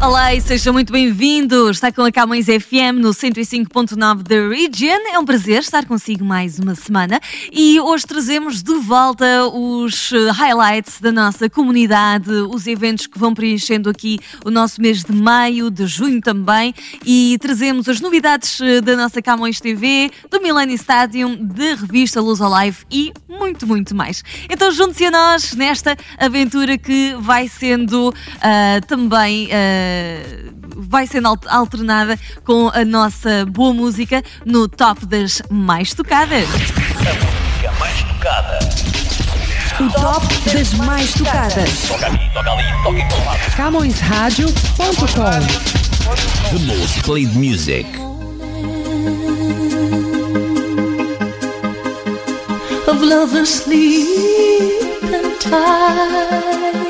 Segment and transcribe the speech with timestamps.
[0.00, 1.78] Olá e sejam muito bem-vindos.
[1.78, 5.12] Está com a Camões FM no 105.9 da Region.
[5.12, 7.20] É um prazer estar consigo mais uma semana
[7.52, 13.34] e hoje trazemos de volta os eh, highlights da nossa comunidade, os eventos que vão
[13.34, 16.72] preenchendo aqui o nosso mês de maio, de junho também
[17.04, 22.40] e trazemos as novidades eh, da nossa Camões TV, do Millennium Stadium, da revista Luz
[22.40, 24.22] Alive e muito, muito mais.
[24.48, 29.46] Então junte-se a nós nesta aventura que vai sendo uh, também.
[29.46, 29.87] Uh,
[30.76, 36.44] vai sendo alternada com a nossa boa música no top das mais tocadas.
[36.44, 38.58] A música mais tocada.
[39.80, 41.88] O top das mais tocadas.
[41.88, 43.38] Toca ali, toca ali, toca em todo lado.
[43.56, 45.78] CamõesRádio.com
[46.50, 47.86] The most played music.
[52.88, 56.87] of lovers sleep and tight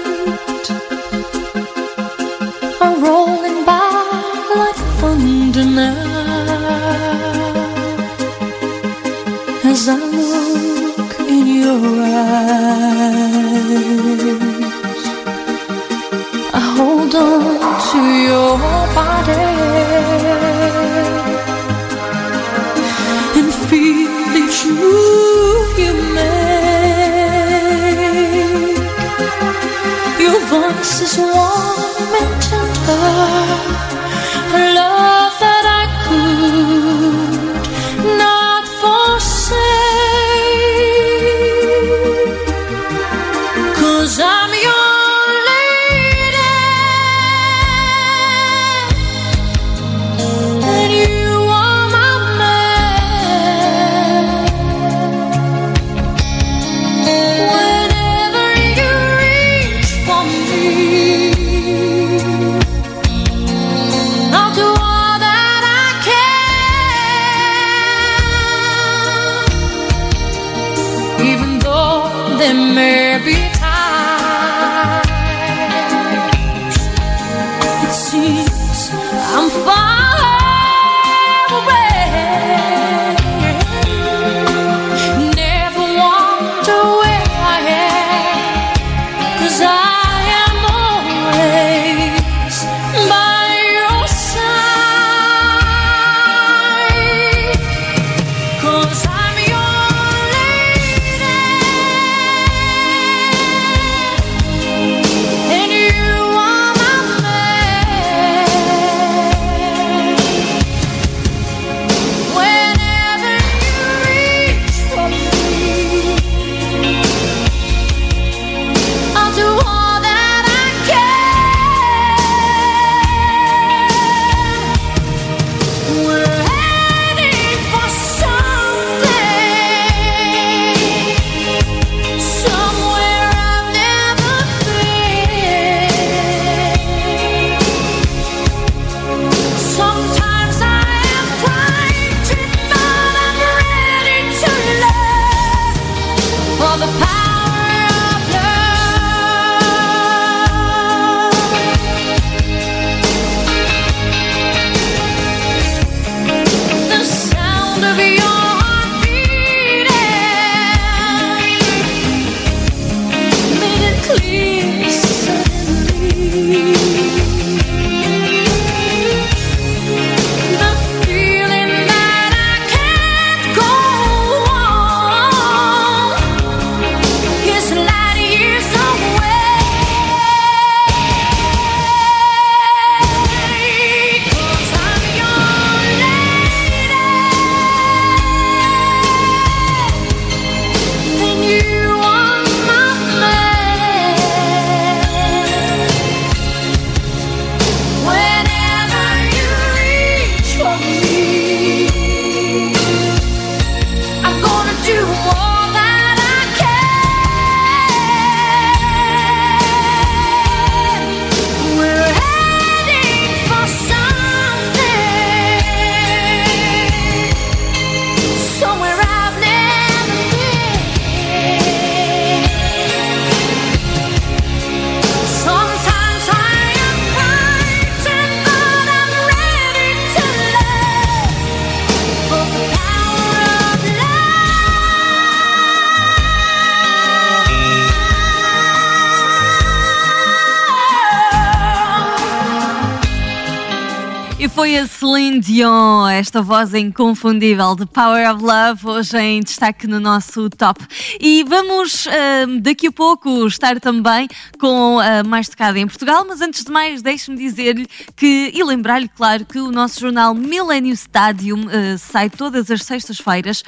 [245.40, 250.84] Dion, esta voz inconfundível de Power of Love, hoje em destaque no nosso top.
[251.20, 254.26] E vamos uh, daqui a pouco estar também
[254.58, 259.08] com uh, mais tocada em Portugal, mas antes de mais, deixe-me dizer-lhe que, e lembrar-lhe,
[259.08, 263.62] claro, que o nosso jornal Millennium Stadium uh, sai todas as sextas-feiras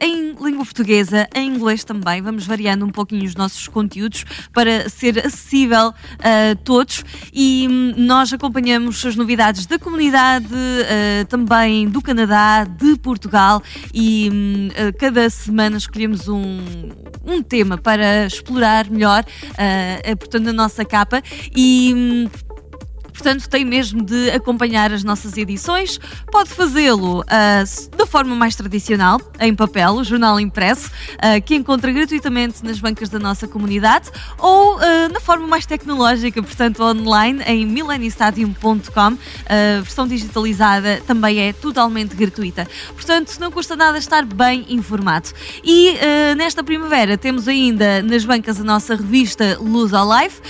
[0.00, 2.22] em língua portuguesa, em inglês também.
[2.22, 9.04] Vamos variando um pouquinho os nossos conteúdos para ser acessível a todos e nós acompanhamos
[9.04, 16.28] as novidades da comunidade, uh, também do Canadá, de Portugal e uh, cada semana escolhemos
[16.28, 16.60] um,
[17.24, 21.22] um tema para explorar melhor, uh, portanto, a nossa capa
[21.54, 22.28] e.
[23.12, 25.98] Portanto tem mesmo de acompanhar as nossas edições.
[26.30, 31.92] Pode fazê-lo uh, da forma mais tradicional, em papel, o jornal impresso, uh, que encontra
[31.92, 34.80] gratuitamente nas bancas da nossa comunidade, ou uh,
[35.12, 39.02] na forma mais tecnológica, portanto online, em millenniestadium.com.
[39.02, 42.66] A versão digitalizada também é totalmente gratuita.
[42.94, 45.30] Portanto, não custa nada estar bem informado.
[45.62, 45.94] E
[46.36, 50.40] nesta primavera temos ainda nas bancas a nossa revista Luz ao Life,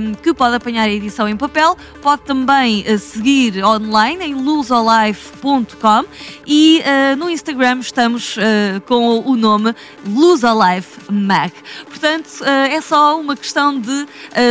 [0.00, 6.04] um, que pode apanhar a edição em papel, pode também uh, seguir online em luzolife.com
[6.46, 9.74] e uh, no Instagram estamos uh, com o nome
[10.06, 11.52] Luzolife Mag.
[11.86, 14.06] Portanto, é só uma questão de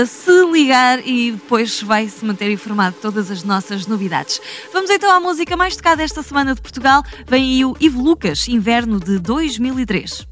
[0.07, 4.39] se ligar e depois vai se manter informado de todas as nossas novidades.
[4.71, 7.03] Vamos então à música mais tocada esta semana de Portugal.
[7.27, 10.28] Vem aí o Ivo Lucas, Inverno de 2003.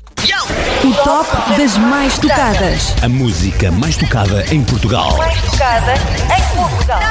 [0.83, 2.95] O top das mais tocadas.
[3.03, 5.15] A música mais tocada em Portugal.
[5.17, 7.01] Mais tocada em Portugal.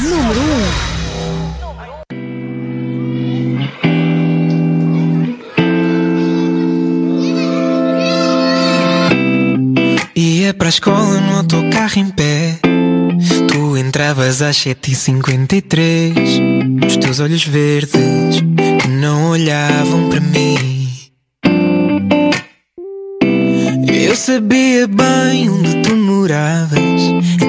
[0.00, 0.42] Número 1.
[10.16, 12.58] Ia para a escola no autocarro em pé.
[13.48, 16.86] Tu entravas às 7h53.
[16.86, 18.40] Os teus olhos verdes
[18.80, 20.81] que não olhavam para mim.
[24.12, 27.02] Eu sabia bem onde tu moravas,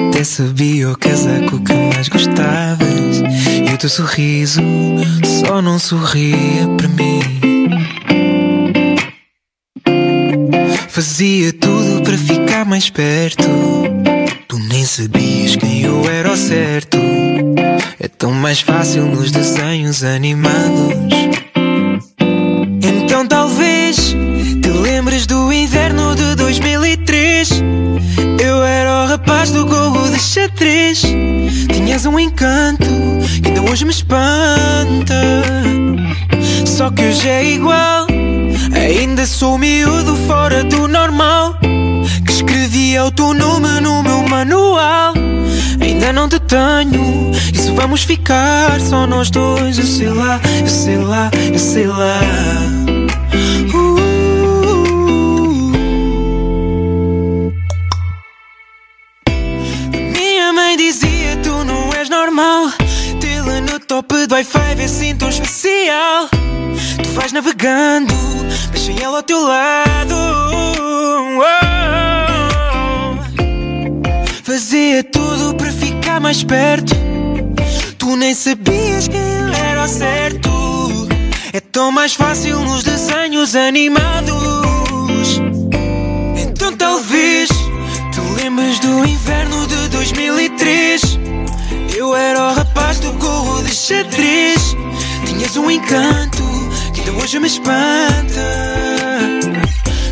[0.08, 3.18] até sabia o casaco que mais gostavas.
[3.68, 4.62] E o teu sorriso
[5.44, 7.20] só não sorria para mim.
[10.88, 13.44] Fazia tudo para ficar mais perto.
[14.48, 16.96] Tu nem sabias quem eu era ao certo.
[18.00, 20.94] É tão mais fácil nos desenhos animados.
[32.04, 32.84] Tinhas um encanto
[33.42, 35.14] que ainda hoje me espanta.
[36.66, 38.06] Só que hoje é igual
[38.74, 41.56] Ainda sou miúdo fora do normal.
[42.26, 45.14] Que escrevia o teu nome no meu manual.
[45.80, 50.98] Ainda não te tenho se vamos ficar só nós dois Eu sei lá, eu sei
[50.98, 52.83] lá, eu sei lá
[63.94, 66.28] Top do Wi-Fi vê assim tão especial.
[67.00, 68.12] Tu vais navegando,
[68.74, 70.16] sem ela ao teu lado.
[71.38, 71.44] Oh.
[74.42, 76.92] Fazia tudo para ficar mais perto.
[77.96, 79.20] Tu nem sabias quem
[79.70, 80.50] era ao certo.
[81.52, 85.40] É tão mais fácil nos desenhos animados.
[86.36, 91.23] Então talvez te lembres do inverno de 2003
[92.04, 94.76] Eu era o rapaz do gorro de xadrez
[95.24, 96.44] Tinhas um encanto
[96.92, 98.44] que ainda hoje me espanta.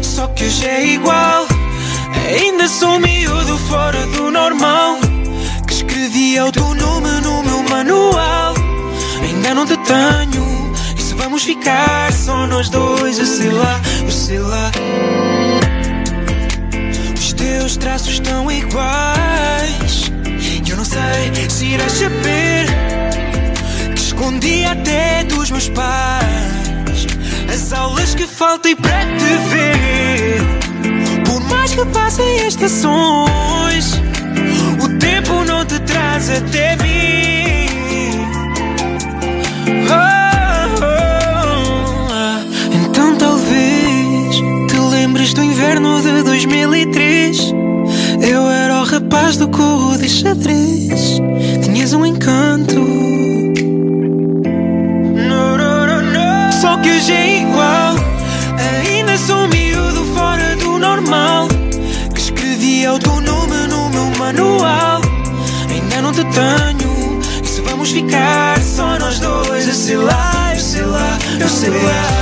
[0.01, 1.47] Só que hoje é igual.
[2.31, 5.01] Ainda sou miúdo fora do normal.
[5.67, 8.55] Que escrevia o teu nome no meu manual.
[9.23, 10.73] Ainda não te tenho.
[10.97, 14.71] E se vamos ficar só nós dois Eu sei lá, eu sei lá.
[17.19, 19.92] Os teus traços estão iguais
[20.93, 22.67] sei se irás saber
[23.95, 27.07] Que escondi até dos meus pais
[27.53, 30.41] As aulas que faltei para te ver
[31.25, 34.01] Por mais que passem estações
[34.83, 36.93] O tempo não te traz até mim
[39.89, 42.77] Oh, oh, oh.
[42.77, 44.37] Então talvez
[44.69, 47.39] te lembres do inverno de 2003
[48.21, 51.19] Eu era rapaz do corro de xadrez.
[51.63, 52.79] Tinhas um encanto.
[55.15, 57.95] No, no, no, Só que hoje é igual.
[58.59, 61.49] Ainda sou um miúdo fora do normal.
[62.15, 65.01] Que escrevia o teu nome no meu manual.
[65.71, 67.19] Ainda não te tenho.
[67.43, 71.71] E se vamos ficar só nós dois Eu sei lá, eu sei lá, eu sei
[71.71, 72.22] lá.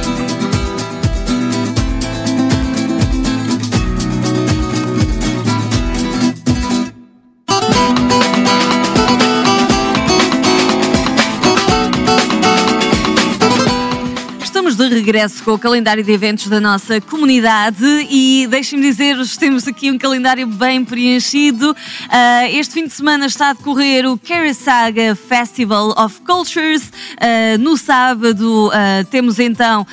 [15.11, 19.97] Regresso com o calendário de eventos da nossa comunidade e deixem-me dizer-vos, temos aqui um
[19.97, 21.75] calendário bem preenchido.
[22.07, 26.93] Ah, este fim de semana está a decorrer o Karasaga Festival of Cultures.
[27.19, 29.85] Ah, no sábado ah, temos então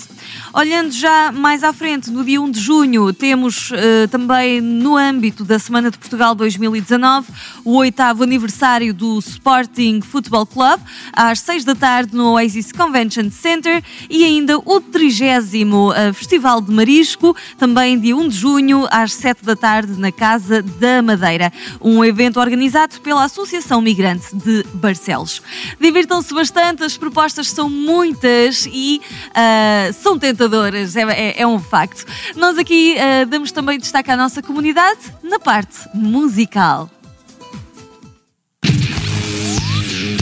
[0.54, 5.44] Olhando já mais à frente, no dia 1 de junho, temos eh, também no âmbito
[5.44, 7.28] da Semana de Portugal 2019
[7.66, 10.80] o oitavo aniversário do Sporting Football Club,
[11.12, 17.36] às 6 da tarde no Oasis Convention Center e ainda o 30 Festival de Marisco,
[17.58, 21.52] também dia 1 de junho, às 7 da tarde, na Casa da Madeira.
[21.82, 25.42] Um evento organizado pela Associação Migrante de Barcelos.
[25.82, 29.02] Divirtam-se bastante, as propostas são muitas e
[29.34, 32.06] ah, são tentadoras, é, é- é um facto.
[32.36, 36.90] Nós aqui ah, damos também destaque à nossa comunidade na parte musical.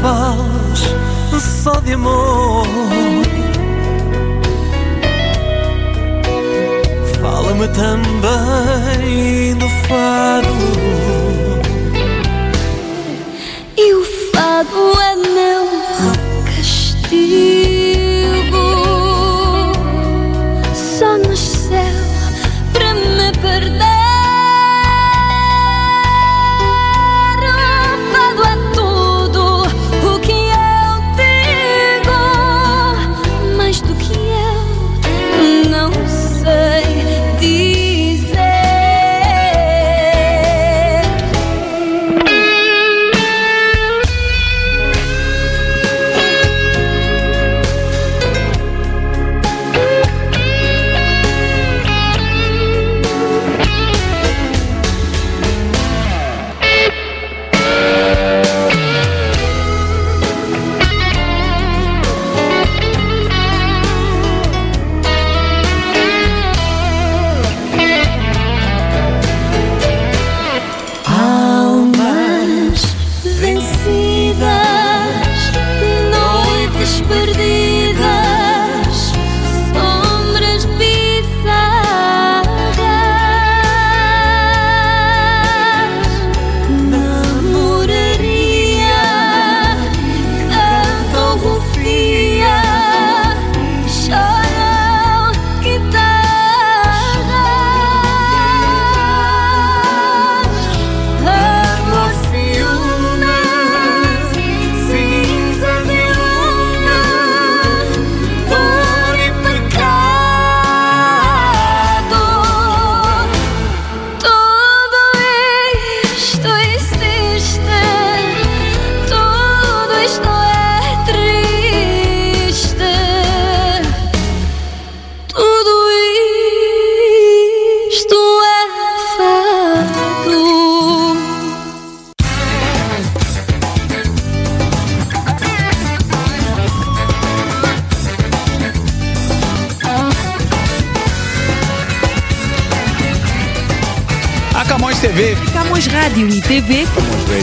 [0.00, 0.98] Fales
[1.40, 2.66] só de amor.
[7.20, 10.48] Fala-me também do fado.
[13.76, 15.66] E o fado é meu
[16.44, 17.57] castigo.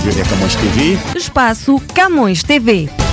[0.06, 1.00] Camões TV.
[1.18, 3.05] espaço Camões TV.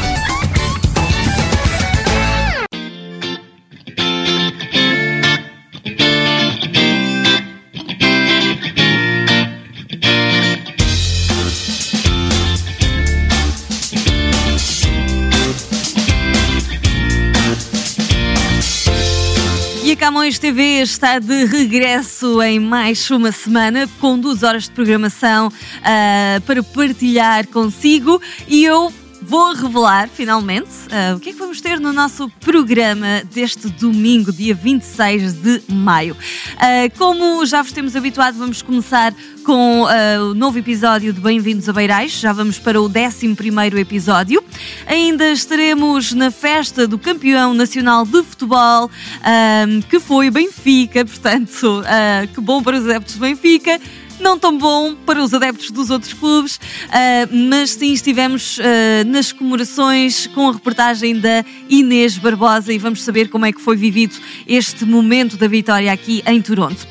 [19.92, 24.70] E a Camões TV está de regresso em mais uma semana com duas horas de
[24.70, 25.52] programação
[25.84, 28.18] ah, para partilhar consigo.
[28.48, 28.90] E eu
[29.24, 34.32] vou revelar finalmente ah, o que é que vamos ter no nosso programa deste domingo,
[34.32, 36.16] dia 26 de maio.
[36.56, 41.68] Ah, como já vos temos habituado, vamos começar com ah, o novo episódio de Bem-vindos
[41.68, 42.12] a Beirais.
[42.12, 44.42] Já vamos para o 11 episódio.
[44.86, 48.90] Ainda estaremos na festa do campeão nacional de futebol,
[49.88, 51.04] que foi Benfica.
[51.06, 51.82] Portanto,
[52.34, 53.80] que bom para os adeptos do Benfica.
[54.22, 59.32] Não tão bom para os adeptos dos outros clubes, ah, mas sim estivemos ah, nas
[59.32, 64.14] comemorações com a reportagem da Inês Barbosa e vamos saber como é que foi vivido
[64.46, 66.86] este momento da vitória aqui em Toronto.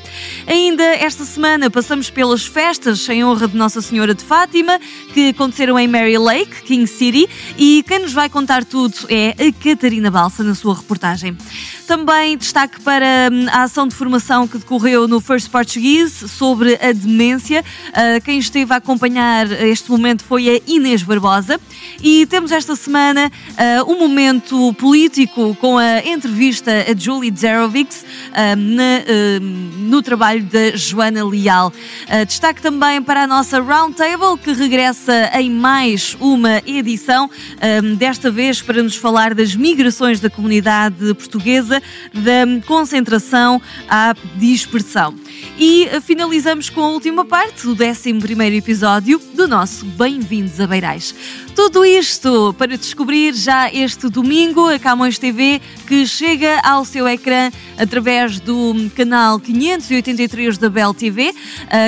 [0.46, 4.78] Ainda esta semana passamos pelas festas em honra de Nossa Senhora de Fátima,
[5.14, 9.52] que aconteceram em Mary Lake, King City, e quem nos vai contar tudo é a
[9.64, 11.34] Catarina Balsa na sua reportagem.
[11.86, 16.92] Também destaque para hum, a ação de formação que decorreu no First Portuguese sobre a
[16.92, 17.64] demência.
[17.88, 21.60] Uh, quem esteve a acompanhar este momento foi a Inês Barbosa.
[22.02, 29.40] E temos esta semana uh, um momento político com a entrevista a Julie Zerovics na,
[29.78, 31.72] no trabalho da Joana Leal.
[32.26, 37.30] destaque também para a nossa Roundtable, que regressa em mais uma edição,
[37.98, 41.81] desta vez para nos falar das migrações da comunidade portuguesa,
[42.12, 45.14] da concentração à dispersão.
[45.58, 51.14] E finalizamos com a última parte, o 11 episódio do nosso Bem-vindos a Beirais.
[51.54, 57.50] Tudo isto para descobrir já este domingo a Camões TV, que chega ao seu ecrã
[57.76, 61.34] através do canal 583 da Bell TV,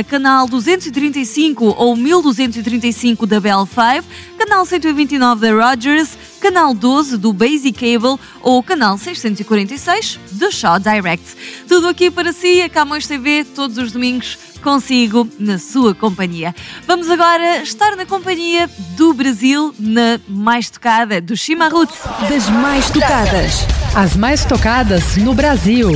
[0.09, 4.05] canal 235 ou 1235 da Bell 5,
[4.45, 11.65] canal 129 da Rogers, canal 12 do Basic Cable ou canal 646 do Shaw Direct.
[11.67, 16.55] Tudo aqui para si, a Camões TV, todos os domingos consigo na sua companhia.
[16.87, 22.01] Vamos agora estar na companhia do Brasil na mais tocada do Chimarruts.
[22.29, 23.67] Das mais tocadas.
[23.95, 25.89] As mais tocadas no Brasil.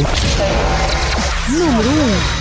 [1.51, 1.93] Número 1.
[1.93, 2.38] Um.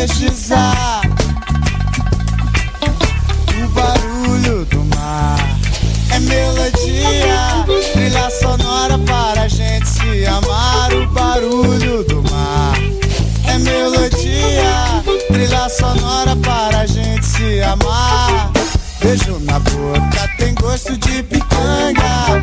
[0.00, 1.02] energizar
[3.62, 5.36] o barulho do mar.
[6.10, 10.92] É melodia, trilha sonora para a gente se amar.
[10.94, 12.78] O barulho do mar.
[13.46, 18.50] É melodia, trilha sonora para a gente se amar.
[19.02, 22.40] Beijo na boca tem gosto de pitanga.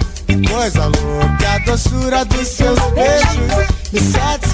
[0.48, 3.68] Coisa louca, a doçura dos seus beijos.
[3.92, 4.47] Me satisfaz.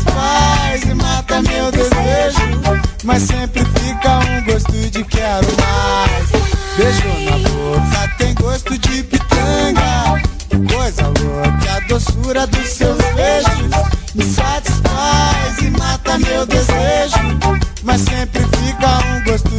[3.03, 6.29] mas sempre fica um gosto de quero mais.
[6.77, 10.21] Beijo na boca, tem gosto de pitanga.
[10.73, 18.41] Coisa louca, a doçura dos seus beijos me satisfaz e mata meu desejo, mas sempre
[18.41, 19.52] fica um gosto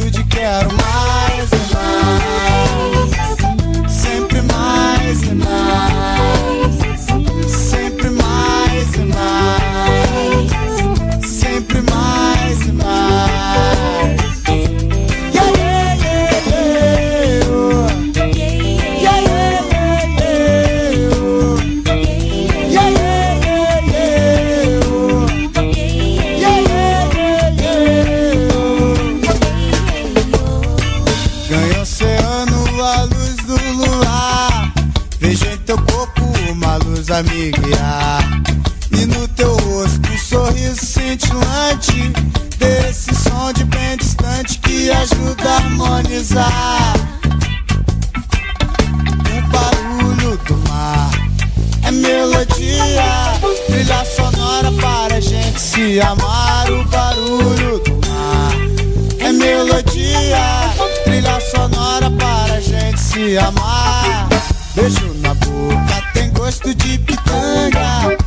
[64.75, 68.17] Beijo na boca tem gosto de pitanga.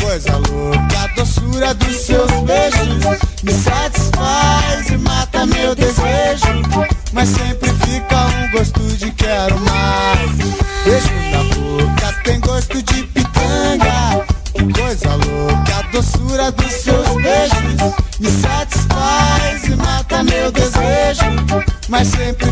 [0.00, 6.62] Coisa louca, a doçura dos seus beijos me satisfaz e mata meu desejo.
[7.12, 10.30] Mas sempre fica um gosto de quero mais.
[10.86, 14.24] Beijo na boca tem gosto de pitanga.
[14.80, 21.66] Coisa louca, a doçura dos seus beijos me satisfaz e mata meu desejo.
[21.90, 22.50] Mas sempre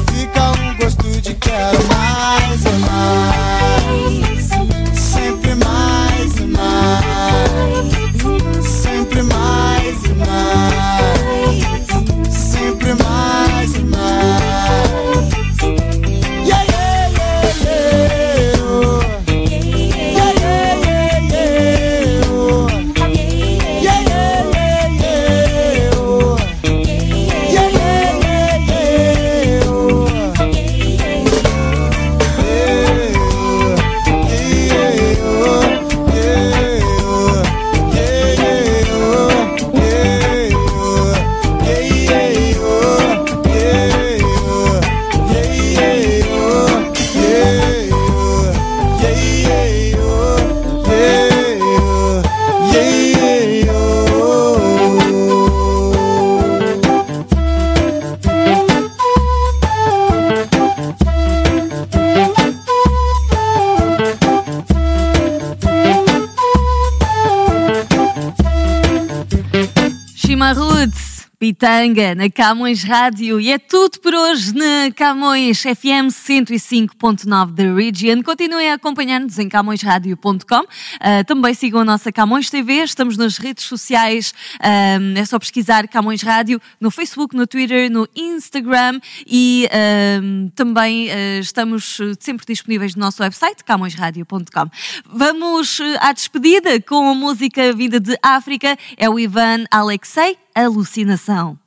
[71.47, 73.41] Pitanga, na Camões Rádio.
[73.41, 78.21] E é tudo por hoje na Camões FM 105.9 da Region.
[78.21, 80.63] Continuem a acompanhar-nos em camõesradio.com.
[80.63, 82.83] Uh, também sigam a nossa Camões TV.
[82.83, 84.33] Estamos nas redes sociais.
[84.57, 88.99] Uh, é só pesquisar Camões Rádio no Facebook, no Twitter, no Instagram.
[89.25, 91.07] E uh, também
[91.39, 94.69] estamos sempre disponíveis no nosso website, camõesradio.com.
[95.09, 98.77] Vamos à despedida com a música vinda de África.
[98.97, 101.59] É o Ivan Alexei alucinação.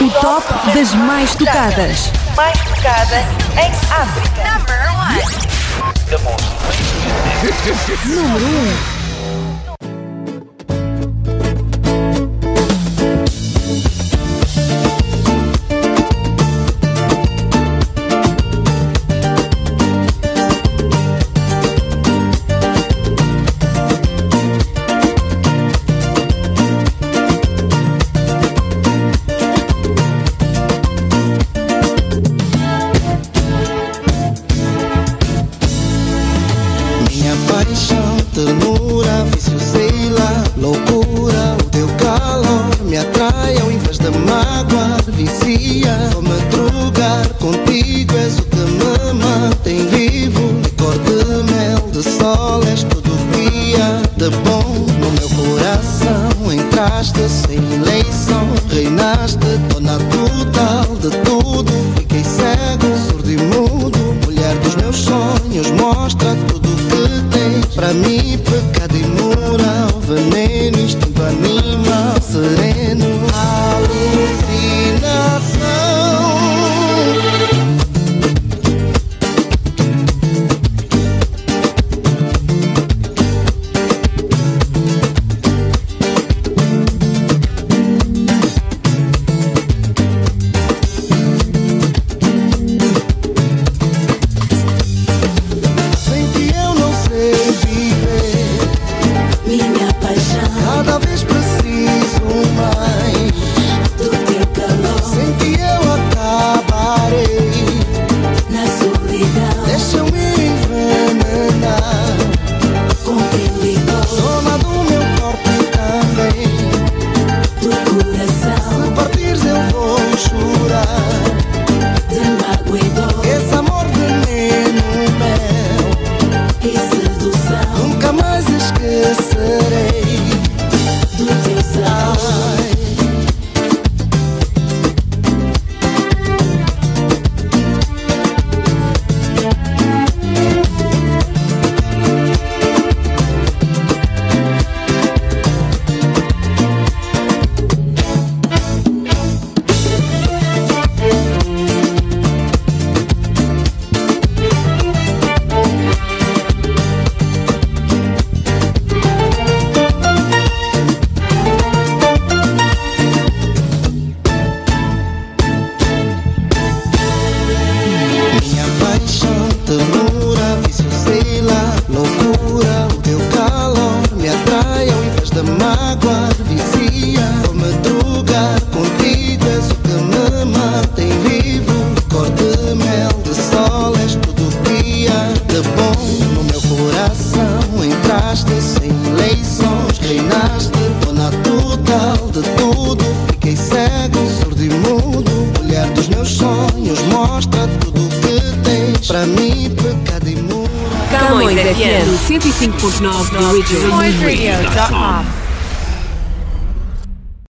[0.00, 2.12] O top das mais tocadas.
[2.36, 3.20] Mais tocada
[3.56, 4.44] em África.
[4.52, 4.92] Número
[8.10, 8.14] 1.
[8.14, 8.46] Número
[8.90, 8.93] 1.